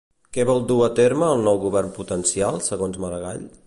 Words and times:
Què 0.37 0.45
vol 0.49 0.63
dur 0.71 0.77
a 0.85 0.89
terme 1.01 1.29
el 1.35 1.45
nou 1.51 1.61
govern 1.67 1.95
potencial, 2.01 2.63
segons 2.71 3.03
Maragall? 3.07 3.51